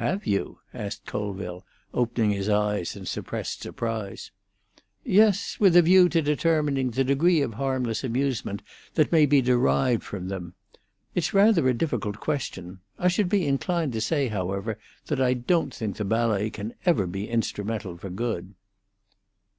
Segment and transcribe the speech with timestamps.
[0.00, 4.30] "Have you?" asked Colville, opening his eyes, in suppressed surprise.
[5.04, 8.62] "Yes; with a view to determining the degree of harmless amusement
[8.94, 10.54] that may be derived from them.
[11.14, 12.80] It's rather a difficult question.
[12.98, 14.78] I should be inclined to say, however,
[15.08, 18.54] that I don't think the ballet can ever be instrumental for good."